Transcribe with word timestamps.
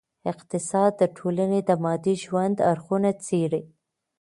اقتصاد 0.31 0.91
د 1.01 1.03
ټولني 1.17 1.59
د 1.69 1.71
مادي 1.83 2.15
ژوند 2.23 2.57
اړخونه 2.71 3.09
څېړي. 3.25 3.61